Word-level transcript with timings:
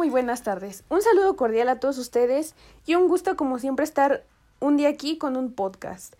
Muy 0.00 0.08
buenas 0.08 0.42
tardes. 0.42 0.82
Un 0.88 1.02
saludo 1.02 1.36
cordial 1.36 1.68
a 1.68 1.78
todos 1.78 1.98
ustedes 1.98 2.54
y 2.86 2.94
un 2.94 3.06
gusto 3.06 3.36
como 3.36 3.58
siempre 3.58 3.84
estar 3.84 4.24
un 4.58 4.78
día 4.78 4.88
aquí 4.88 5.18
con 5.18 5.36
un 5.36 5.52
podcast. 5.52 6.14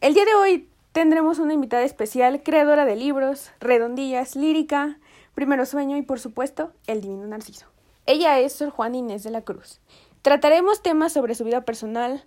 El 0.00 0.14
día 0.14 0.24
de 0.24 0.36
hoy 0.36 0.68
tendremos 0.92 1.40
una 1.40 1.52
invitada 1.52 1.82
especial, 1.82 2.44
creadora 2.44 2.84
de 2.84 2.94
libros, 2.94 3.50
redondillas, 3.58 4.36
lírica, 4.36 5.00
primero 5.34 5.66
sueño 5.66 5.96
y 5.96 6.02
por 6.02 6.20
supuesto 6.20 6.70
el 6.86 7.00
divino 7.00 7.26
Narciso. 7.26 7.66
Ella 8.06 8.38
es 8.38 8.52
Sor 8.52 8.70
Juana 8.70 8.98
Inés 8.98 9.24
de 9.24 9.30
la 9.30 9.42
Cruz. 9.42 9.80
Trataremos 10.22 10.80
temas 10.80 11.12
sobre 11.12 11.34
su 11.34 11.42
vida 11.42 11.62
personal, 11.62 12.24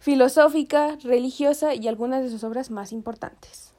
filosófica, 0.00 0.98
religiosa 1.04 1.74
y 1.74 1.86
algunas 1.86 2.24
de 2.24 2.30
sus 2.30 2.42
obras 2.42 2.72
más 2.72 2.90
importantes. 2.90 3.73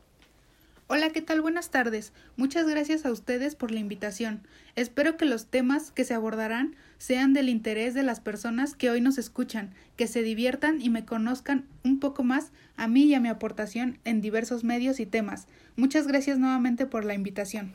Hola, 0.88 1.10
¿qué 1.10 1.24
tal? 1.24 1.42
Buenas 1.42 1.72
tardes. 1.72 2.14
Muchas 2.38 2.68
gracias 2.68 3.08
a 3.08 3.12
ustedes 3.12 3.56
por 3.56 3.72
la 3.72 3.80
invitación. 3.80 4.44
Espero 4.76 5.18
que 5.18 5.26
los 5.26 5.48
temas 5.48 5.90
que 5.90 6.04
se 6.04 6.14
abordarán 6.14 6.76
sean 7.00 7.34
del 7.34 7.50
interés 7.50 7.96
de 7.96 8.04
las 8.04 8.20
personas 8.20 8.76
que 8.76 8.92
hoy 8.92 9.02
nos 9.02 9.18
escuchan, 9.18 9.74
que 9.98 10.06
se 10.06 10.22
diviertan 10.22 10.80
y 10.80 10.92
me 10.92 11.04
conozcan 11.04 11.66
un 11.84 12.00
poco 12.00 12.24
más 12.24 12.52
a 12.78 12.88
mí 12.88 13.06
y 13.06 13.16
a 13.16 13.20
mi 13.20 13.30
aportación 13.30 13.98
en 14.06 14.22
diversos 14.22 14.64
medios 14.64 15.00
y 15.00 15.08
temas. 15.08 15.48
Muchas 15.76 16.06
gracias 16.06 16.38
nuevamente 16.38 16.86
por 16.86 17.04
la 17.04 17.16
invitación. 17.16 17.74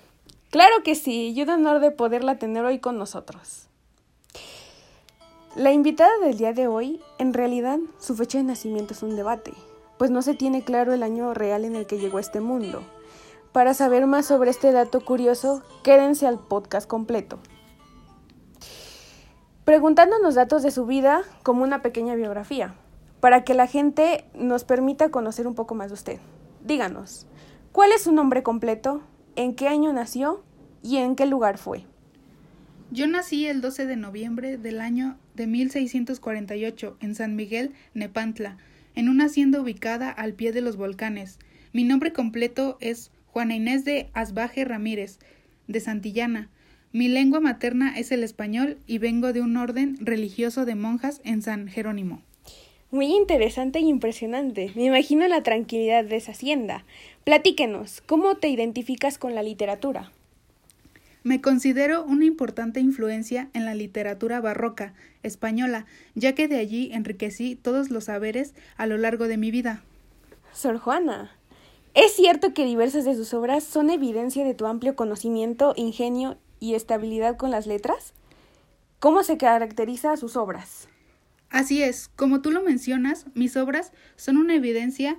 Claro 0.51 0.85
que 0.85 0.95
sí, 0.95 1.33
y 1.35 1.43
un 1.43 1.51
honor 1.51 1.81
de 1.81 1.91
poderla 1.91 2.39
tener 2.39 2.65
hoy 2.65 2.79
con 2.79 2.97
nosotros. 2.97 3.67
La 5.57 5.73
invitada 5.73 6.17
del 6.23 6.39
día 6.39 6.53
de 6.53 6.69
hoy, 6.69 7.01
en 7.19 7.35
realidad, 7.35 7.81
su 7.99 8.15
fecha 8.15 8.39
de 8.39 8.45
nacimiento 8.45 8.95
es 8.95 9.03
un 9.03 9.17
debate, 9.17 9.53
pues 10.01 10.11
no 10.11 10.23
se 10.23 10.33
tiene 10.33 10.63
claro 10.63 10.95
el 10.95 11.03
año 11.03 11.35
real 11.35 11.67
en 11.67 11.77
el 11.77 11.85
que 11.85 11.99
llegó 11.99 12.17
a 12.17 12.23
este 12.23 12.41
mundo. 12.41 12.83
Para 13.53 13.75
saber 13.75 14.07
más 14.07 14.25
sobre 14.25 14.49
este 14.49 14.73
dato 14.73 15.05
curioso, 15.05 15.63
quédense 15.85 16.27
al 16.27 16.39
podcast 16.39 16.89
completo. 16.89 17.39
Preguntándonos 19.67 20.37
datos 20.37 20.63
de 20.63 20.71
su 20.71 20.87
vida 20.87 21.21
como 21.43 21.65
una 21.65 21.83
pequeña 21.83 22.15
biografía, 22.15 22.73
para 23.21 23.45
que 23.45 23.53
la 23.53 23.67
gente 23.67 24.25
nos 24.33 24.65
permita 24.65 25.11
conocer 25.11 25.47
un 25.47 25.55
poco 25.55 25.75
más 25.75 25.89
de 25.89 25.95
usted. 25.95 26.19
Díganos, 26.65 27.27
¿cuál 27.71 27.93
es 27.93 28.05
su 28.05 28.13
nombre 28.13 28.43
completo? 28.43 29.03
¿En 29.37 29.55
qué 29.55 29.69
año 29.69 29.93
nació? 29.93 30.43
¿Y 30.83 30.97
en 30.97 31.15
qué 31.15 31.27
lugar 31.27 31.59
fue? 31.59 31.85
Yo 32.91 33.07
nací 33.07 33.47
el 33.47 33.61
12 33.61 33.85
de 33.85 33.97
noviembre 33.97 34.57
del 34.57 34.81
año 34.81 35.19
de 35.35 35.47
1648 35.47 36.97
en 37.01 37.15
San 37.15 37.37
Miguel, 37.37 37.75
Nepantla, 37.93 38.57
en 38.95 39.09
una 39.09 39.27
hacienda 39.27 39.61
ubicada 39.61 40.11
al 40.11 40.35
pie 40.35 40.53
de 40.53 40.61
los 40.61 40.77
volcanes. 40.77 41.39
Mi 41.73 41.85
nombre 41.85 42.13
completo 42.13 42.79
es 42.81 43.11
Juana 43.27 43.55
Inés 43.55 43.85
de 43.85 44.11
Asbaje 44.13 44.65
Ramírez, 44.65 45.19
de 45.69 45.81
Santillana. 45.81 46.51
Mi 46.93 47.09
lengua 47.09 47.41
materna 47.41 47.97
es 47.97 48.11
el 48.11 48.25
español 48.25 48.79
y 48.87 48.99
vengo 48.99 49.33
de 49.33 49.41
un 49.41 49.57
orden 49.57 49.97
religioso 50.01 50.65
de 50.65 50.75
monjas 50.75 51.21
en 51.25 51.43
San 51.43 51.69
Jerónimo. 51.69 52.23
Muy 52.91 53.07
interesante 53.07 53.79
e 53.79 53.83
impresionante. 53.83 54.73
Me 54.75 54.87
imagino 54.87 55.29
la 55.29 55.45
tranquilidad 55.45 56.05
de 56.05 56.17
esa 56.17 56.33
hacienda. 56.33 56.85
Platíquenos, 57.23 58.01
¿cómo 58.01 58.37
te 58.37 58.49
identificas 58.49 59.17
con 59.17 59.37
la 59.37 59.45
literatura? 59.45 60.11
Me 61.23 61.41
considero 61.41 62.05
una 62.05 62.25
importante 62.25 62.81
influencia 62.81 63.51
en 63.53 63.65
la 63.65 63.75
literatura 63.75 64.41
barroca 64.41 64.95
española, 65.23 65.87
ya 66.15 66.35
que 66.35 66.49
de 66.49 66.59
allí 66.59 66.91
enriquecí 66.93 67.57
todos 67.57 67.91
los 67.91 68.05
saberes 68.05 68.55
a 68.77 68.87
lo 68.87 68.97
largo 68.97 69.29
de 69.29 69.37
mi 69.37 69.51
vida. 69.51 69.83
Sor 70.53 70.79
Juana, 70.79 71.31
es 71.95 72.13
cierto 72.13 72.55
que 72.55 72.65
diversas 72.65 73.05
de 73.05 73.15
sus 73.15 73.35
obras 73.35 73.65
son 73.65 73.91
evidencia 73.91 74.45
de 74.45 74.55
tu 74.55 74.67
amplio 74.67 74.97
conocimiento, 74.97 75.75
ingenio 75.77 76.39
y 76.59 76.75
estabilidad 76.75 77.37
con 77.37 77.51
las 77.51 77.67
letras. 77.67 78.15
¿Cómo 78.99 79.23
se 79.23 79.37
caracteriza 79.37 80.17
sus 80.17 80.37
obras? 80.37 80.89
Así 81.51 81.83
es, 81.83 82.09
como 82.15 82.43
tú 82.43 82.51
lo 82.51 82.63
mencionas, 82.63 83.27
mis 83.35 83.57
obras 83.57 83.93
son 84.17 84.37
una 84.37 84.55
evidencia 84.55 85.19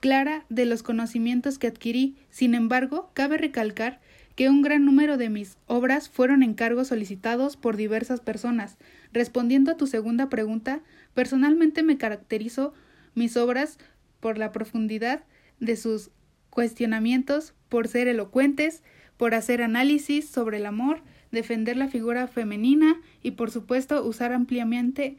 clara 0.00 0.44
de 0.48 0.66
los 0.66 0.82
conocimientos 0.82 1.58
que 1.58 1.68
adquirí. 1.68 2.16
Sin 2.30 2.54
embargo, 2.54 3.10
cabe 3.14 3.38
recalcar 3.38 4.00
que 4.40 4.48
un 4.48 4.62
gran 4.62 4.86
número 4.86 5.18
de 5.18 5.28
mis 5.28 5.58
obras 5.66 6.08
fueron 6.08 6.42
encargos 6.42 6.88
solicitados 6.88 7.58
por 7.58 7.76
diversas 7.76 8.20
personas. 8.20 8.78
Respondiendo 9.12 9.70
a 9.70 9.76
tu 9.76 9.86
segunda 9.86 10.30
pregunta, 10.30 10.80
personalmente 11.12 11.82
me 11.82 11.98
caracterizo 11.98 12.72
mis 13.14 13.36
obras 13.36 13.76
por 14.18 14.38
la 14.38 14.50
profundidad 14.50 15.24
de 15.58 15.76
sus 15.76 16.10
cuestionamientos, 16.48 17.52
por 17.68 17.86
ser 17.86 18.08
elocuentes, 18.08 18.82
por 19.18 19.34
hacer 19.34 19.60
análisis 19.60 20.30
sobre 20.30 20.56
el 20.56 20.64
amor, 20.64 21.02
defender 21.30 21.76
la 21.76 21.88
figura 21.88 22.26
femenina 22.26 22.98
y 23.22 23.32
por 23.32 23.50
supuesto 23.50 24.02
usar 24.02 24.32
ampliamente 24.32 25.18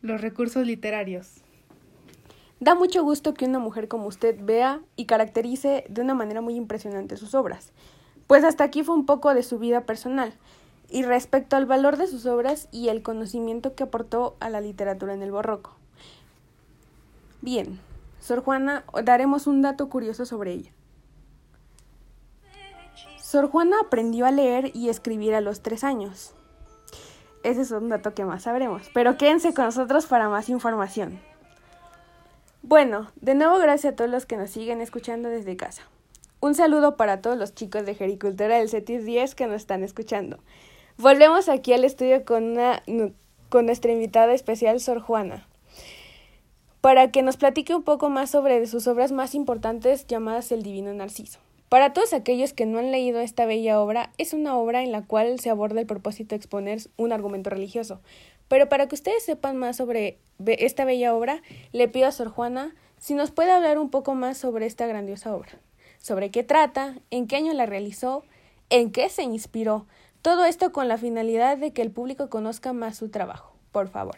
los 0.00 0.22
recursos 0.22 0.66
literarios. 0.66 1.42
Da 2.58 2.74
mucho 2.74 3.02
gusto 3.02 3.34
que 3.34 3.44
una 3.44 3.58
mujer 3.58 3.88
como 3.88 4.06
usted 4.06 4.34
vea 4.42 4.80
y 4.96 5.04
caracterice 5.04 5.84
de 5.90 6.00
una 6.00 6.14
manera 6.14 6.40
muy 6.40 6.54
impresionante 6.54 7.18
sus 7.18 7.34
obras. 7.34 7.70
Pues 8.32 8.44
hasta 8.44 8.64
aquí 8.64 8.82
fue 8.82 8.94
un 8.94 9.04
poco 9.04 9.34
de 9.34 9.42
su 9.42 9.58
vida 9.58 9.82
personal 9.82 10.32
y 10.88 11.02
respecto 11.02 11.54
al 11.56 11.66
valor 11.66 11.98
de 11.98 12.06
sus 12.06 12.24
obras 12.24 12.66
y 12.72 12.88
el 12.88 13.02
conocimiento 13.02 13.74
que 13.74 13.82
aportó 13.82 14.36
a 14.40 14.48
la 14.48 14.62
literatura 14.62 15.12
en 15.12 15.20
el 15.20 15.30
barroco. 15.30 15.76
Bien, 17.42 17.78
Sor 18.20 18.42
Juana, 18.42 18.84
daremos 19.04 19.46
un 19.46 19.60
dato 19.60 19.90
curioso 19.90 20.24
sobre 20.24 20.52
ella. 20.52 20.70
Sor 23.20 23.50
Juana 23.50 23.76
aprendió 23.84 24.24
a 24.24 24.30
leer 24.30 24.70
y 24.74 24.88
escribir 24.88 25.34
a 25.34 25.42
los 25.42 25.60
tres 25.60 25.84
años. 25.84 26.32
Ese 27.42 27.60
es 27.60 27.70
un 27.70 27.90
dato 27.90 28.14
que 28.14 28.24
más 28.24 28.44
sabremos, 28.44 28.88
pero 28.94 29.18
quédense 29.18 29.52
con 29.52 29.66
nosotros 29.66 30.06
para 30.06 30.30
más 30.30 30.48
información. 30.48 31.20
Bueno, 32.62 33.10
de 33.16 33.34
nuevo 33.34 33.58
gracias 33.58 33.92
a 33.92 33.96
todos 33.96 34.10
los 34.10 34.24
que 34.24 34.38
nos 34.38 34.48
siguen 34.48 34.80
escuchando 34.80 35.28
desde 35.28 35.54
casa. 35.58 35.82
Un 36.44 36.56
saludo 36.56 36.96
para 36.96 37.22
todos 37.22 37.38
los 37.38 37.54
chicos 37.54 37.86
de 37.86 37.94
Gericultura 37.94 38.58
del 38.58 38.68
CETIS 38.68 39.04
10 39.04 39.36
que 39.36 39.46
nos 39.46 39.58
están 39.58 39.84
escuchando. 39.84 40.40
Volvemos 40.98 41.48
aquí 41.48 41.72
al 41.72 41.84
estudio 41.84 42.24
con, 42.24 42.42
una, 42.42 42.82
con 43.48 43.66
nuestra 43.66 43.92
invitada 43.92 44.34
especial, 44.34 44.80
Sor 44.80 44.98
Juana 44.98 45.46
para 46.80 47.12
que 47.12 47.22
nos 47.22 47.36
platique 47.36 47.76
un 47.76 47.84
poco 47.84 48.10
más 48.10 48.28
sobre 48.28 48.66
sus 48.66 48.88
obras 48.88 49.12
más 49.12 49.36
importantes 49.36 50.04
llamadas 50.08 50.50
El 50.50 50.64
Divino 50.64 50.92
Narciso. 50.92 51.38
Para 51.68 51.92
todos 51.92 52.12
aquellos 52.12 52.52
que 52.52 52.66
no 52.66 52.80
han 52.80 52.90
leído 52.90 53.20
esta 53.20 53.46
bella 53.46 53.80
obra, 53.80 54.10
es 54.18 54.32
una 54.32 54.56
obra 54.56 54.82
en 54.82 54.90
la 54.90 55.02
cual 55.02 55.38
se 55.38 55.48
aborda 55.48 55.80
el 55.80 55.86
propósito 55.86 56.30
de 56.30 56.38
exponer 56.38 56.80
un 56.96 57.12
argumento 57.12 57.50
religioso. 57.50 58.00
Pero 58.48 58.68
para 58.68 58.88
que 58.88 58.96
ustedes 58.96 59.24
sepan 59.24 59.58
más 59.58 59.76
sobre 59.76 60.18
esta 60.44 60.84
bella 60.84 61.14
obra, 61.14 61.40
le 61.70 61.86
pido 61.86 62.08
a 62.08 62.12
Sor 62.12 62.30
Juana 62.30 62.74
si 62.98 63.14
nos 63.14 63.30
puede 63.30 63.52
hablar 63.52 63.78
un 63.78 63.88
poco 63.88 64.16
más 64.16 64.36
sobre 64.36 64.66
esta 64.66 64.88
grandiosa 64.88 65.36
obra, 65.36 65.52
sobre 66.02 66.30
qué 66.30 66.42
trata, 66.42 66.96
en 67.10 67.26
qué 67.26 67.36
año 67.36 67.54
la 67.54 67.64
realizó, 67.64 68.24
en 68.68 68.90
qué 68.90 69.08
se 69.08 69.22
inspiró, 69.22 69.86
todo 70.20 70.44
esto 70.44 70.72
con 70.72 70.86
la 70.86 70.98
finalidad 70.98 71.56
de 71.56 71.72
que 71.72 71.82
el 71.82 71.90
público 71.90 72.28
conozca 72.28 72.72
más 72.72 72.98
su 72.98 73.08
trabajo. 73.08 73.56
Por 73.72 73.88
favor. 73.88 74.16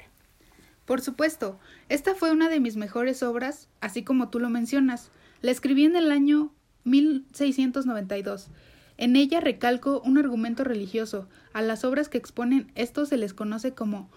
Por 0.84 1.00
supuesto, 1.00 1.58
esta 1.88 2.14
fue 2.14 2.30
una 2.30 2.48
de 2.48 2.60
mis 2.60 2.76
mejores 2.76 3.22
obras, 3.22 3.68
así 3.80 4.02
como 4.02 4.28
tú 4.28 4.38
lo 4.38 4.50
mencionas. 4.50 5.10
La 5.40 5.50
escribí 5.50 5.84
en 5.84 5.96
el 5.96 6.10
año 6.10 6.52
1692. 6.84 8.48
En 8.96 9.16
ella 9.16 9.40
recalco 9.40 10.00
un 10.04 10.18
argumento 10.18 10.62
religioso. 10.62 11.26
A 11.52 11.62
las 11.62 11.84
obras 11.84 12.08
que 12.08 12.18
exponen 12.18 12.70
esto 12.74 13.06
se 13.06 13.16
les 13.16 13.32
conoce 13.32 13.72
como 13.72 14.10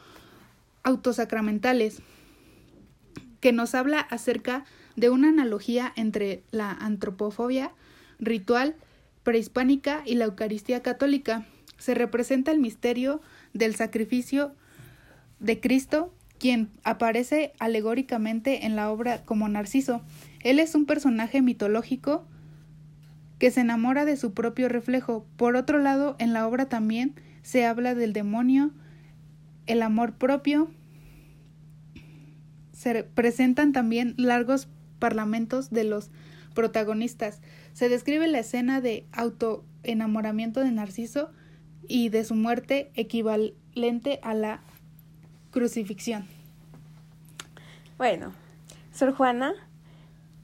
autosacramentales, 0.83 2.01
que 3.39 3.53
nos 3.53 3.75
habla 3.75 3.99
acerca 4.01 4.59
de 4.59 4.65
una 5.05 5.29
analogía 5.29 5.93
entre 5.95 6.43
la 6.51 6.71
antropofobia 6.71 7.71
ritual 8.19 8.75
prehispánica 9.23 10.01
y 10.05 10.15
la 10.15 10.25
Eucaristía 10.25 10.81
católica. 10.81 11.45
Se 11.77 11.93
representa 11.93 12.51
el 12.51 12.59
misterio 12.59 13.21
del 13.53 13.75
sacrificio 13.75 14.53
de 15.39 15.59
Cristo 15.59 16.13
quien 16.39 16.69
aparece 16.83 17.53
alegóricamente 17.59 18.65
en 18.65 18.75
la 18.75 18.91
obra 18.91 19.23
como 19.23 19.47
Narciso. 19.49 20.01
Él 20.43 20.59
es 20.59 20.75
un 20.75 20.85
personaje 20.85 21.41
mitológico 21.41 22.25
que 23.39 23.51
se 23.51 23.61
enamora 23.61 24.05
de 24.05 24.17
su 24.17 24.33
propio 24.33 24.69
reflejo. 24.69 25.25
Por 25.35 25.55
otro 25.55 25.79
lado, 25.79 26.15
en 26.19 26.33
la 26.33 26.47
obra 26.47 26.69
también 26.69 27.15
se 27.41 27.65
habla 27.65 27.95
del 27.95 28.13
demonio, 28.13 28.71
el 29.65 29.81
amor 29.81 30.13
propio. 30.13 30.69
Se 32.71 33.03
presentan 33.03 33.73
también 33.73 34.13
largos 34.17 34.67
parlamentos 34.99 35.69
de 35.69 35.83
los 35.83 36.09
protagonistas. 36.53 37.41
Se 37.73 37.89
describe 37.89 38.27
la 38.27 38.39
escena 38.39 38.81
de 38.81 39.05
autoenamoramiento 39.11 40.59
de 40.61 40.71
Narciso 40.71 41.29
y 41.87 42.09
de 42.09 42.23
su 42.23 42.35
muerte 42.35 42.91
equivalente 42.95 44.19
a 44.23 44.33
la 44.33 44.61
crucifixión. 45.51 46.25
Bueno, 47.97 48.33
Sor 48.91 49.13
Juana 49.13 49.53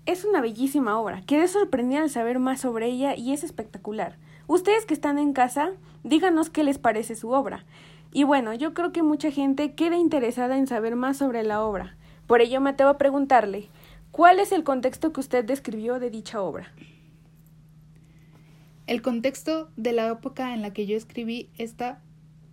es 0.06 0.26
una 0.26 0.42
bellísima 0.42 1.00
obra. 1.00 1.22
Quedé 1.26 1.48
sorprendida 1.48 2.02
al 2.02 2.10
saber 2.10 2.40
más 2.40 2.62
sobre 2.62 2.88
ella 2.88 3.16
y 3.16 3.34
es 3.34 3.44
espectacular. 3.44 4.18
Ustedes 4.48 4.86
que 4.86 4.94
están 4.94 5.18
en 5.18 5.34
casa, 5.34 5.72
díganos 6.04 6.50
qué 6.50 6.64
les 6.64 6.78
parece 6.78 7.16
su 7.16 7.30
obra. 7.30 7.66
Y 8.12 8.24
bueno, 8.24 8.54
yo 8.54 8.74
creo 8.74 8.92
que 8.92 9.02
mucha 9.02 9.32
gente 9.32 9.74
queda 9.74 9.98
interesada 9.98 10.58
en 10.58 10.68
saber 10.68 10.96
más 10.96 11.18
sobre 11.18 11.44
la 11.44 11.64
obra. 11.64 11.96
Por 12.28 12.42
ello 12.42 12.62
me 12.62 12.72
atrevo 12.72 12.92
a 12.92 12.98
preguntarle, 12.98 13.70
¿cuál 14.14 14.40
es 14.40 14.52
el 14.52 14.64
contexto 14.64 15.12
que 15.12 15.20
usted 15.20 15.44
describió 15.44 16.00
de 16.00 16.12
dicha 16.12 16.40
obra? 16.40 16.72
El 18.86 19.02
contexto 19.02 19.72
de 19.76 19.92
la 19.92 20.08
época 20.08 20.54
en 20.54 20.62
la 20.62 20.72
que 20.72 20.86
yo 20.86 20.96
escribí 20.96 21.50
esta 21.58 22.00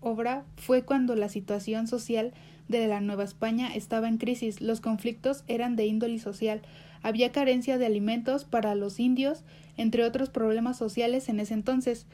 obra 0.00 0.46
fue 0.56 0.84
cuando 0.84 1.14
la 1.16 1.28
situación 1.28 1.86
social 1.86 2.32
de 2.68 2.88
la 2.88 3.02
Nueva 3.02 3.24
España 3.24 3.74
estaba 3.74 4.08
en 4.08 4.16
crisis, 4.16 4.62
los 4.62 4.80
conflictos 4.80 5.44
eran 5.48 5.76
de 5.76 5.84
índole 5.84 6.18
social, 6.18 6.62
había 7.02 7.30
carencia 7.30 7.76
de 7.76 7.84
alimentos 7.84 8.44
para 8.44 8.74
los 8.74 8.98
indios, 8.98 9.44
entre 9.76 10.04
otros 10.04 10.30
problemas 10.30 10.78
sociales 10.78 11.28
en 11.28 11.40
ese 11.40 11.52
entonces, 11.52 12.06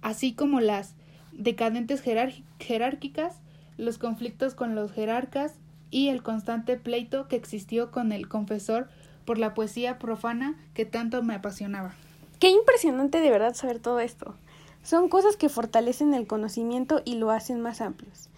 así 0.00 0.32
como 0.32 0.60
las 0.60 0.94
decadentes 1.32 2.00
jerárquicas, 2.00 3.40
los 3.76 3.98
conflictos 3.98 4.54
con 4.54 4.74
los 4.74 4.90
jerarcas 4.90 5.59
y 5.90 6.08
el 6.08 6.22
constante 6.22 6.76
pleito 6.76 7.28
que 7.28 7.36
existió 7.36 7.90
con 7.90 8.12
el 8.12 8.28
confesor 8.28 8.88
por 9.24 9.38
la 9.38 9.54
poesía 9.54 9.98
profana 9.98 10.56
que 10.74 10.84
tanto 10.84 11.22
me 11.22 11.34
apasionaba. 11.34 11.94
Qué 12.38 12.48
impresionante 12.48 13.20
de 13.20 13.30
verdad 13.30 13.54
saber 13.54 13.78
todo 13.78 14.00
esto. 14.00 14.34
Son 14.82 15.08
cosas 15.08 15.36
que 15.36 15.48
fortalecen 15.48 16.14
el 16.14 16.26
conocimiento 16.26 17.02
y 17.04 17.16
lo 17.16 17.30
hacen 17.30 17.60
más 17.60 17.80
amplios. 17.80 18.30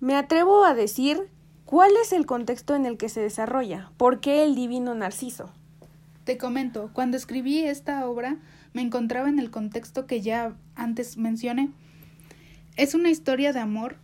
Me 0.00 0.16
atrevo 0.16 0.64
a 0.64 0.74
decir 0.74 1.28
cuál 1.64 1.92
es 2.02 2.12
el 2.12 2.26
contexto 2.26 2.74
en 2.74 2.86
el 2.86 2.96
que 2.96 3.08
se 3.08 3.20
desarrolla, 3.20 3.90
por 3.96 4.20
qué 4.20 4.44
el 4.44 4.54
divino 4.54 4.94
Narciso. 4.94 5.50
Te 6.24 6.38
comento, 6.38 6.90
cuando 6.92 7.16
escribí 7.16 7.60
esta 7.60 8.06
obra 8.08 8.36
me 8.72 8.82
encontraba 8.82 9.28
en 9.28 9.38
el 9.38 9.50
contexto 9.50 10.06
que 10.06 10.20
ya 10.20 10.56
antes 10.74 11.16
mencioné. 11.16 11.70
Es 12.76 12.94
una 12.94 13.10
historia 13.10 13.52
de 13.52 13.60
amor 13.60 13.96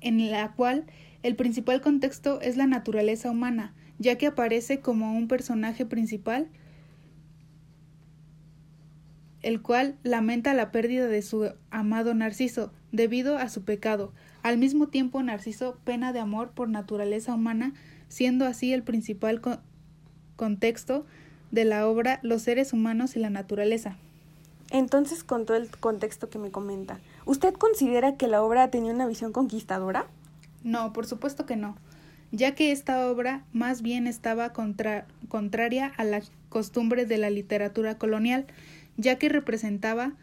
en 0.00 0.30
la 0.30 0.52
cual 0.52 0.86
el 1.26 1.34
principal 1.34 1.80
contexto 1.80 2.40
es 2.40 2.56
la 2.56 2.68
naturaleza 2.68 3.32
humana, 3.32 3.74
ya 3.98 4.16
que 4.16 4.28
aparece 4.28 4.78
como 4.78 5.16
un 5.16 5.26
personaje 5.26 5.84
principal 5.84 6.48
el 9.42 9.60
cual 9.60 9.96
lamenta 10.04 10.54
la 10.54 10.70
pérdida 10.70 11.08
de 11.08 11.22
su 11.22 11.50
amado 11.70 12.14
Narciso 12.14 12.72
debido 12.92 13.38
a 13.38 13.48
su 13.48 13.64
pecado. 13.64 14.12
Al 14.44 14.56
mismo 14.56 14.86
tiempo, 14.86 15.20
Narciso 15.20 15.78
pena 15.82 16.12
de 16.12 16.20
amor 16.20 16.52
por 16.52 16.68
naturaleza 16.68 17.34
humana, 17.34 17.74
siendo 18.08 18.46
así 18.46 18.72
el 18.72 18.84
principal 18.84 19.40
contexto 20.36 21.06
de 21.50 21.64
la 21.64 21.88
obra 21.88 22.20
los 22.22 22.42
seres 22.42 22.72
humanos 22.72 23.16
y 23.16 23.18
la 23.18 23.30
naturaleza. 23.30 23.96
Entonces, 24.70 25.24
con 25.24 25.44
todo 25.44 25.56
el 25.56 25.70
contexto 25.70 26.30
que 26.30 26.38
me 26.38 26.52
comenta, 26.52 27.00
¿usted 27.24 27.52
considera 27.54 28.16
que 28.16 28.28
la 28.28 28.44
obra 28.44 28.70
tenía 28.70 28.92
una 28.92 29.06
visión 29.06 29.32
conquistadora? 29.32 30.06
No, 30.64 30.92
por 30.92 31.06
supuesto 31.06 31.46
que 31.46 31.56
no, 31.56 31.76
ya 32.32 32.54
que 32.54 32.72
esta 32.72 33.08
obra 33.08 33.44
más 33.52 33.82
bien 33.82 34.06
estaba 34.06 34.52
contraria 34.52 35.86
a 35.96 36.04
la 36.04 36.22
costumbre 36.48 37.06
de 37.06 37.18
la 37.18 37.30
literatura 37.30 37.98
colonial, 37.98 38.46
ya 38.96 39.16
que 39.16 39.28
representaba 39.28 40.14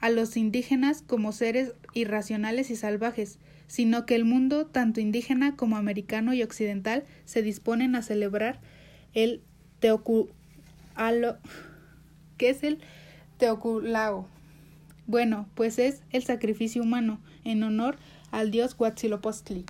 a 0.00 0.10
los 0.10 0.36
indígenas 0.36 1.02
como 1.02 1.32
seres 1.32 1.74
irracionales 1.92 2.70
y 2.70 2.76
salvajes, 2.76 3.38
sino 3.66 4.06
que 4.06 4.14
el 4.14 4.24
mundo, 4.24 4.66
tanto 4.66 5.00
indígena 5.00 5.56
como 5.56 5.76
americano 5.76 6.32
y 6.32 6.42
occidental, 6.42 7.04
se 7.24 7.42
disponen 7.42 7.96
a 7.96 8.02
celebrar 8.02 8.60
el 9.14 9.42
Teoculao. 9.80 11.38
¿Qué 12.36 12.50
es 12.50 12.62
el 12.62 12.78
Teoculao? 13.38 14.28
Bueno, 15.06 15.48
pues 15.54 15.78
es 15.78 16.02
el 16.10 16.22
sacrificio 16.22 16.82
humano 16.82 17.20
en 17.44 17.62
honor 17.62 17.96
al 18.30 18.50
dios 18.50 18.76
Huatzilopochtli. 18.78 19.64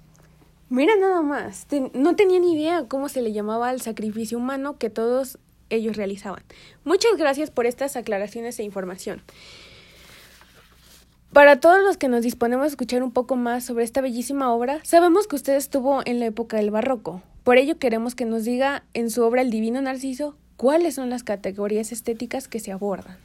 Mira 0.71 0.93
nada 0.97 1.23
más, 1.23 1.67
no 1.95 2.15
tenía 2.15 2.39
ni 2.41 2.53
idea 2.53 2.85
cómo 2.89 3.09
se 3.09 3.23
le 3.23 3.33
llamaba 3.33 3.71
al 3.71 3.81
sacrificio 3.81 4.37
humano 4.37 4.77
que 4.77 4.91
todos 4.91 5.39
ellos 5.71 5.97
realizaban. 5.97 6.43
Muchas 6.85 7.17
gracias 7.17 7.51
por 7.51 7.65
estas 7.67 7.97
aclaraciones 7.97 8.59
e 8.59 8.65
información. 8.65 9.23
Para 11.33 11.61
todos 11.61 11.83
los 11.83 11.97
que 11.97 12.09
nos 12.09 12.23
disponemos 12.23 12.65
a 12.65 12.69
escuchar 12.69 13.03
un 13.03 13.13
poco 13.13 13.37
más 13.37 13.65
sobre 13.65 13.85
esta 13.85 14.01
bellísima 14.01 14.53
obra, 14.53 14.81
sabemos 14.83 15.27
que 15.27 15.37
usted 15.37 15.55
estuvo 15.57 16.03
en 16.05 16.21
la 16.21 16.27
época 16.27 16.57
del 16.57 16.71
barroco. 16.71 17.23
Por 17.45 17.59
ello 17.59 17.79
queremos 17.79 18.15
que 18.15 18.25
nos 18.25 18.45
diga 18.45 18.83
en 18.93 19.11
su 19.11 19.23
obra 19.23 19.43
El 19.43 19.51
Divino 19.51 19.81
Narciso 19.81 20.37
cuáles 20.57 20.95
son 20.95 21.11
las 21.11 21.23
categorías 21.23 21.93
estéticas 21.93 22.49
que 22.49 22.61
se 22.61 22.73
abordan. 22.73 23.17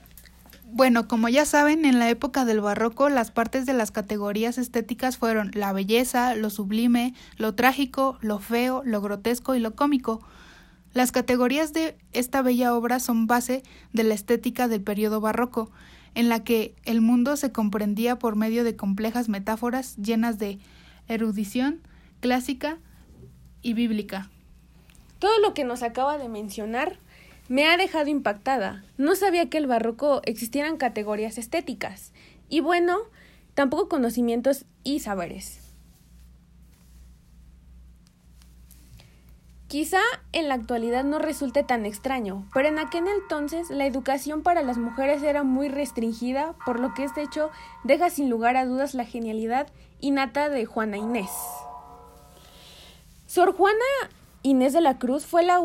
Bueno, 0.75 1.07
como 1.07 1.29
ya 1.29 1.45
saben, 1.45 1.85
en 1.85 1.99
la 1.99 2.09
época 2.09 2.45
del 2.45 2.59
barroco 2.59 3.07
las 3.07 3.29
partes 3.29 3.67
de 3.67 3.73
las 3.73 3.91
categorías 3.91 4.57
estéticas 4.57 5.19
fueron 5.19 5.51
la 5.53 5.71
belleza, 5.71 6.33
lo 6.33 6.49
sublime, 6.49 7.13
lo 7.37 7.53
trágico, 7.53 8.17
lo 8.21 8.39
feo, 8.39 8.81
lo 8.83 8.99
grotesco 8.99 9.53
y 9.53 9.59
lo 9.59 9.75
cómico. 9.75 10.25
Las 10.91 11.11
categorías 11.11 11.73
de 11.73 11.95
esta 12.11 12.41
bella 12.41 12.73
obra 12.73 12.99
son 12.99 13.27
base 13.27 13.61
de 13.91 14.03
la 14.03 14.15
estética 14.15 14.67
del 14.67 14.81
periodo 14.81 15.21
barroco, 15.21 15.69
en 16.15 16.27
la 16.27 16.43
que 16.43 16.73
el 16.85 17.01
mundo 17.01 17.37
se 17.37 17.51
comprendía 17.51 18.17
por 18.17 18.35
medio 18.35 18.63
de 18.63 18.75
complejas 18.75 19.29
metáforas 19.29 19.95
llenas 19.97 20.39
de 20.39 20.57
erudición 21.07 21.81
clásica 22.19 22.79
y 23.61 23.73
bíblica. 23.73 24.31
Todo 25.19 25.39
lo 25.39 25.53
que 25.53 25.65
nos 25.65 25.83
acaba 25.83 26.17
de 26.17 26.29
mencionar 26.29 26.97
me 27.53 27.67
ha 27.67 27.77
dejado 27.77 28.09
impactada. 28.09 28.83
No 28.97 29.13
sabía 29.13 29.47
que 29.47 29.59
el 29.59 29.67
barroco 29.67 30.21
existieran 30.25 30.77
categorías 30.77 31.37
estéticas. 31.37 32.11
Y 32.49 32.61
bueno, 32.61 32.97
tampoco 33.53 33.87
conocimientos 33.87 34.65
y 34.83 35.01
saberes. 35.01 35.59
Quizá 39.67 39.99
en 40.31 40.47
la 40.47 40.55
actualidad 40.55 41.03
no 41.03 41.19
resulte 41.19 41.61
tan 41.61 41.85
extraño, 41.85 42.49
pero 42.55 42.69
en 42.69 42.79
aquel 42.79 43.03
entonces 43.07 43.69
la 43.69 43.85
educación 43.85 44.41
para 44.41 44.63
las 44.63 44.79
mujeres 44.79 45.21
era 45.21 45.43
muy 45.43 45.69
restringida, 45.69 46.55
por 46.65 46.79
lo 46.79 46.95
que 46.95 47.03
este 47.03 47.21
hecho 47.21 47.51
deja 47.83 48.09
sin 48.09 48.31
lugar 48.31 48.57
a 48.57 48.65
dudas 48.65 48.95
la 48.95 49.05
genialidad 49.05 49.67
innata 49.99 50.49
de 50.49 50.65
Juana 50.65 50.97
Inés. 50.97 51.29
Sor 53.27 53.55
Juana 53.55 53.77
Inés 54.41 54.73
de 54.73 54.81
la 54.81 54.97
Cruz 54.97 55.27
fue 55.27 55.43
la 55.43 55.59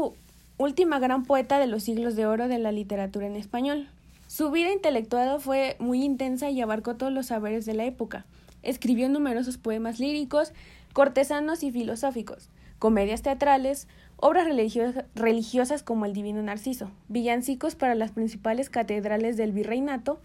última 0.59 0.99
gran 0.99 1.25
poeta 1.25 1.59
de 1.59 1.67
los 1.67 1.83
siglos 1.85 2.15
de 2.17 2.27
oro 2.27 2.49
de 2.49 2.59
la 2.59 2.73
literatura 2.73 3.27
en 3.27 3.37
español. 3.37 3.89
Su 4.27 4.51
vida 4.51 4.73
intelectual 4.73 5.41
fue 5.41 5.77
muy 5.79 6.05
intensa 6.05 6.51
y 6.51 6.61
abarcó 6.61 6.97
todos 6.97 7.13
los 7.13 7.27
saberes 7.27 7.65
de 7.65 7.75
la 7.75 7.87
época. 7.87 8.27
Escribió 8.63 9.09
numerosos 9.09 9.57
poemas 9.57 9.99
líricos, 9.99 10.53
cortesanos 10.93 11.63
y 11.63 11.71
filosóficos 11.73 12.51
comedias 12.79 13.23
teatrales, 13.23 13.89
obras 14.17 14.47
religiosas 15.15 15.83
como 15.83 16.07
El 16.07 16.13
Divino 16.13 16.43
Narciso, 16.43 16.91
villancicos 17.09 17.75
para 17.75 17.95
las 17.95 18.13
principales 18.13 18.71
catedrales 18.71 19.37
del 19.37 19.53
virreinato, 19.53 20.21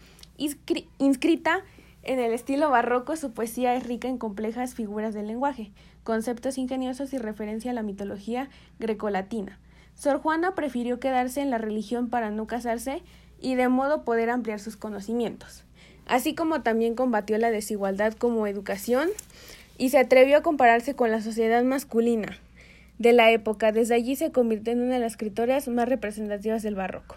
inscrita 1.00 1.62
en 2.04 2.20
el 2.20 2.34
estilo 2.34 2.70
barroco, 2.70 3.16
su 3.16 3.32
poesía 3.32 3.76
es 3.76 3.84
rica 3.86 4.08
en 4.08 4.18
complejas 4.18 4.74
figuras 4.74 5.14
del 5.14 5.28
lenguaje, 5.28 5.72
conceptos 6.04 6.58
ingeniosos 6.58 7.14
y 7.14 7.18
referencia 7.18 7.72
a 7.72 7.74
la 7.74 7.84
mitología 7.84 8.50
grecolatina. 8.80 9.58
Sor 9.96 10.22
Juana 10.22 10.56
prefirió 10.56 11.00
quedarse 11.00 11.42
en 11.42 11.50
la 11.50 11.58
religión 11.58 12.10
para 12.10 12.32
no 12.32 12.48
casarse 12.48 13.02
y 13.40 13.56
de 13.56 13.68
modo 13.68 14.04
poder 14.04 14.30
ampliar 14.30 14.60
sus 14.60 14.78
conocimientos, 14.78 15.64
así 16.06 16.36
como 16.36 16.62
también 16.62 16.96
combatió 16.96 17.38
la 17.38 17.52
desigualdad 17.52 18.14
como 18.14 18.48
educación 18.48 19.10
y 19.78 19.90
se 19.90 20.00
atrevió 20.00 20.38
a 20.38 20.42
compararse 20.42 20.96
con 20.96 21.12
la 21.12 21.22
sociedad 21.22 21.64
masculina, 21.64 22.38
de 23.00 23.14
la 23.14 23.32
época. 23.32 23.72
Desde 23.72 23.96
allí 23.96 24.16
se 24.16 24.32
convirtió 24.32 24.74
en 24.74 24.82
una 24.82 24.96
de 24.96 25.00
las 25.02 25.14
escritoras 25.14 25.68
más 25.68 25.90
representativas 25.90 26.64
del 26.64 26.76
barroco. 26.76 27.16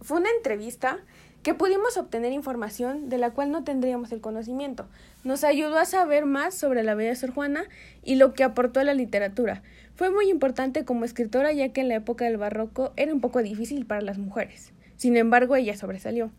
Fue 0.00 0.18
una 0.18 0.30
entrevista 0.36 0.98
que 1.42 1.54
pudimos 1.54 1.96
obtener 1.96 2.32
información 2.32 3.08
de 3.08 3.18
la 3.18 3.30
cual 3.30 3.50
no 3.50 3.64
tendríamos 3.64 4.12
el 4.12 4.20
conocimiento. 4.20 4.88
Nos 5.24 5.44
ayudó 5.44 5.78
a 5.78 5.84
saber 5.84 6.26
más 6.26 6.54
sobre 6.54 6.82
la 6.82 6.94
bella 6.94 7.14
Sor 7.14 7.32
Juana 7.32 7.64
y 8.02 8.16
lo 8.16 8.34
que 8.34 8.44
aportó 8.44 8.80
a 8.80 8.84
la 8.84 8.94
literatura. 8.94 9.62
Fue 9.94 10.10
muy 10.10 10.30
importante 10.30 10.84
como 10.84 11.04
escritora 11.04 11.52
ya 11.52 11.70
que 11.70 11.80
en 11.80 11.88
la 11.88 11.96
época 11.96 12.24
del 12.24 12.36
barroco 12.36 12.92
era 12.96 13.12
un 13.12 13.20
poco 13.20 13.42
difícil 13.42 13.86
para 13.86 14.00
las 14.00 14.18
mujeres. 14.18 14.72
Sin 14.96 15.16
embargo, 15.16 15.56
ella 15.56 15.76
sobresalió. 15.76 16.30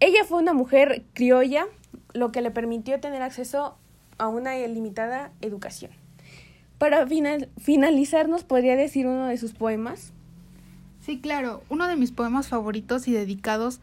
Ella 0.00 0.24
fue 0.24 0.38
una 0.38 0.52
mujer 0.52 1.04
criolla, 1.12 1.66
lo 2.12 2.30
que 2.30 2.42
le 2.42 2.50
permitió 2.50 3.00
tener 3.00 3.22
acceso 3.22 3.78
a 4.16 4.28
una 4.28 4.58
ilimitada 4.58 5.32
educación. 5.40 5.90
Para 6.78 7.06
finalizar, 7.06 8.28
¿nos 8.28 8.44
podría 8.44 8.76
decir 8.76 9.06
uno 9.06 9.26
de 9.26 9.36
sus 9.36 9.52
poemas? 9.52 10.12
Sí, 11.00 11.20
claro. 11.20 11.62
Uno 11.68 11.88
de 11.88 11.96
mis 11.96 12.12
poemas 12.12 12.48
favoritos 12.48 13.08
y 13.08 13.12
dedicados 13.12 13.80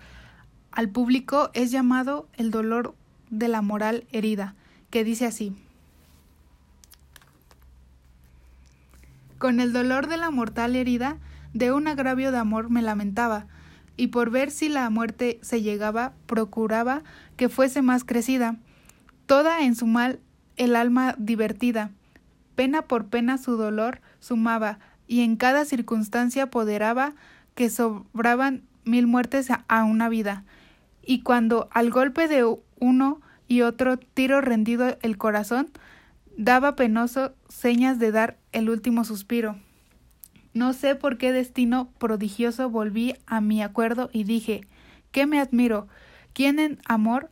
al 0.76 0.90
público 0.90 1.50
es 1.54 1.72
llamado 1.72 2.28
El 2.36 2.52
dolor 2.52 2.94
de 3.30 3.48
la 3.48 3.62
moral 3.62 4.04
herida, 4.12 4.56
que 4.90 5.04
dice 5.04 5.26
así. 5.26 5.56
Con 9.38 9.60
el 9.60 9.74
dolor 9.74 10.08
de 10.08 10.18
la 10.18 10.32
mortal 10.32 10.76
herida, 10.76 11.18
de 11.54 11.72
un 11.72 11.88
agravio 11.88 12.32
de 12.32 12.38
amor 12.38 12.70
me 12.70 12.82
lamentaba. 12.82 13.48
y 13.98 14.08
por 14.08 14.30
ver 14.30 14.52
si 14.52 14.68
la 14.68 14.90
muerte 14.90 15.40
se 15.42 15.62
llegaba, 15.62 16.12
procuraba 16.26 17.04
que 17.38 17.48
fuese 17.48 17.82
más 17.82 18.04
crecida. 18.04 18.58
Toda 19.26 19.62
en 19.62 19.74
su 19.74 19.88
mal 19.88 20.20
el 20.58 20.76
alma 20.76 21.16
divertida. 21.18 21.92
Pena 22.56 22.82
por 22.82 23.06
pena 23.06 23.38
su 23.38 23.56
dolor 23.56 24.02
sumaba, 24.20 24.80
y 25.08 25.22
en 25.22 25.38
cada 25.38 25.64
circunstancia 25.64 26.44
apoderaba 26.44 27.14
que 27.54 27.70
sobraban 27.70 28.64
mil 28.84 29.08
muertes 29.08 29.48
a 29.50 29.84
una 29.86 30.10
vida. 30.10 30.44
Y 31.06 31.22
cuando 31.22 31.70
al 31.72 31.92
golpe 31.92 32.28
de 32.28 32.44
uno 32.80 33.22
y 33.48 33.62
otro 33.62 33.98
tiro 33.98 34.42
rendido 34.42 34.98
el 35.02 35.18
corazón, 35.18 35.70
daba 36.36 36.76
penoso 36.76 37.34
señas 37.48 38.00
de 38.00 38.12
dar 38.12 38.38
el 38.52 38.70
último 38.70 39.06
suspiro. 39.06 39.56
No 40.54 40.74
sé 40.74 40.96
por 40.96 41.18
qué 41.18 41.32
destino 41.32 41.90
prodigioso 41.98 42.70
volví 42.70 43.14
a 43.26 43.42
mi 43.42 43.62
acuerdo 43.62 44.10
y 44.14 44.24
dije 44.24 44.62
¿Qué 45.12 45.28
me 45.28 45.40
admiro? 45.40 45.88
¿Quién 46.34 46.60
en 46.60 46.80
amor 46.86 47.30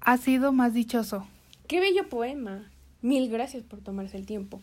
ha 0.00 0.16
sido 0.16 0.52
más 0.52 0.72
dichoso? 0.72 1.26
¡Qué 1.66 1.80
bello 1.80 2.08
poema! 2.08 2.70
Mil 3.02 3.28
gracias 3.28 3.64
por 3.64 3.80
tomarse 3.80 4.16
el 4.16 4.26
tiempo. 4.26 4.62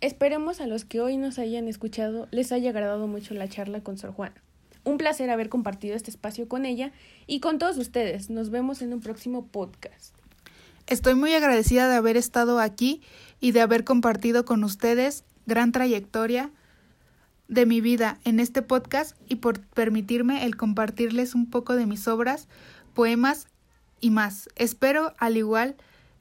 Esperemos 0.00 0.60
a 0.60 0.66
los 0.66 0.84
que 0.84 1.00
hoy 1.00 1.16
nos 1.16 1.38
hayan 1.38 1.68
escuchado 1.68 2.26
les 2.30 2.52
haya 2.52 2.70
agradado 2.70 3.06
mucho 3.06 3.34
la 3.34 3.48
charla 3.48 3.82
con 3.82 3.98
Sor 3.98 4.12
Juana. 4.12 4.42
Un 4.84 4.98
placer 4.98 5.30
haber 5.30 5.48
compartido 5.48 5.94
este 5.94 6.10
espacio 6.10 6.48
con 6.48 6.64
ella 6.64 6.92
y 7.26 7.40
con 7.40 7.58
todos 7.58 7.76
ustedes. 7.78 8.30
Nos 8.30 8.50
vemos 8.50 8.82
en 8.82 8.92
un 8.92 9.00
próximo 9.00 9.46
podcast. 9.46 10.14
Estoy 10.86 11.14
muy 11.14 11.34
agradecida 11.34 11.88
de 11.88 11.94
haber 11.94 12.16
estado 12.16 12.58
aquí 12.58 13.02
y 13.40 13.52
de 13.52 13.60
haber 13.60 13.84
compartido 13.84 14.44
con 14.44 14.64
ustedes 14.64 15.24
gran 15.46 15.72
trayectoria 15.72 16.50
de 17.48 17.66
mi 17.66 17.80
vida 17.80 18.18
en 18.24 18.40
este 18.40 18.62
podcast 18.62 19.16
y 19.28 19.36
por 19.36 19.60
permitirme 19.60 20.44
el 20.44 20.56
compartirles 20.56 21.34
un 21.34 21.50
poco 21.50 21.74
de 21.74 21.86
mis 21.86 22.06
obras, 22.08 22.48
poemas 22.94 23.48
y 24.00 24.10
más. 24.10 24.48
Espero, 24.56 25.14
al 25.18 25.36
igual 25.36 25.76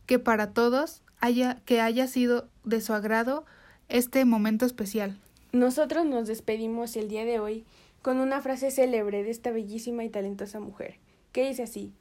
que 0.05 0.19
para 0.19 0.51
todos, 0.51 1.01
haya, 1.19 1.61
que 1.65 1.81
haya 1.81 2.07
sido 2.07 2.47
de 2.63 2.81
su 2.81 2.93
agrado 2.93 3.45
este 3.89 4.25
momento 4.25 4.65
especial. 4.65 5.17
Nosotros 5.51 6.05
nos 6.05 6.27
despedimos 6.27 6.95
el 6.95 7.09
día 7.09 7.25
de 7.25 7.39
hoy 7.39 7.63
con 8.01 8.19
una 8.19 8.41
frase 8.41 8.71
célebre 8.71 9.23
de 9.23 9.31
esta 9.31 9.51
bellísima 9.51 10.03
y 10.03 10.09
talentosa 10.09 10.59
mujer, 10.59 10.95
que 11.31 11.47
dice 11.47 11.63
así, 11.63 11.93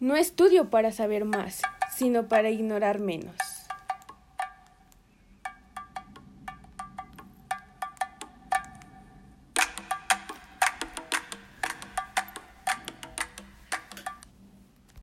no 0.00 0.16
estudio 0.16 0.70
para 0.70 0.90
saber 0.90 1.24
más, 1.24 1.62
sino 1.94 2.26
para 2.28 2.50
ignorar 2.50 2.98
menos. 2.98 3.36